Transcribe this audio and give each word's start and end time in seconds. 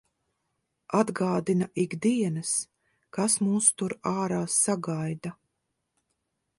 Atgādina 0.99 1.67
ik 1.83 1.93
dienas, 2.07 2.55
kas 3.19 3.37
mūs 3.49 3.71
tur 3.83 3.97
ārā 4.17 4.43
sagaida. 4.57 5.37